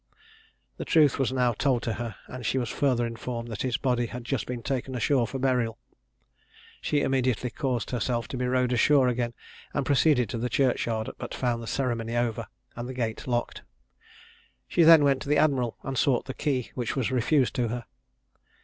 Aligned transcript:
The 0.77 0.83
truth 0.83 1.19
was 1.19 1.31
now 1.31 1.53
told 1.53 1.83
to 1.83 1.93
her, 2.01 2.15
and 2.25 2.43
she 2.43 2.57
was 2.57 2.69
further 2.69 3.05
informed 3.05 3.49
that 3.49 3.61
his 3.61 3.77
body 3.77 4.07
had 4.07 4.23
just 4.25 4.47
been 4.47 4.63
taken 4.63 4.95
ashore 4.95 5.27
for 5.27 5.37
burial. 5.37 5.77
She 6.81 7.01
immediately 7.01 7.51
caused 7.51 7.91
herself 7.91 8.27
to 8.29 8.35
be 8.37 8.47
rowed 8.47 8.73
ashore 8.73 9.07
again, 9.07 9.35
and 9.75 9.85
proceeded 9.85 10.27
to 10.29 10.39
the 10.39 10.49
churchyard, 10.49 11.11
but 11.19 11.35
found 11.35 11.61
the 11.61 11.67
ceremony 11.67 12.17
over, 12.17 12.47
and 12.75 12.89
the 12.89 12.95
gate 12.95 13.27
locked. 13.27 13.61
She 14.67 14.81
then 14.81 15.03
went 15.03 15.21
to 15.21 15.29
the 15.29 15.37
admiral 15.37 15.77
and 15.83 15.95
sought 15.95 16.25
the 16.25 16.33
key, 16.33 16.71
which 16.73 16.95
was 16.95 17.11
refused 17.11 17.53
to 17.57 17.67
her. 17.67 17.85